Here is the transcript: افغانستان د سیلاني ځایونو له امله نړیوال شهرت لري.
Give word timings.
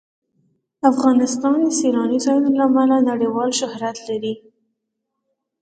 افغانستان 0.91 1.57
د 1.63 1.67
سیلاني 1.79 2.17
ځایونو 2.25 2.49
له 2.57 2.61
امله 2.69 2.95
نړیوال 3.11 3.49
شهرت 3.59 3.97
لري. 4.07 4.33